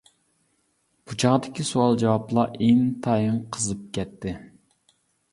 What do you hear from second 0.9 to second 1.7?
بۇ چاغدىكى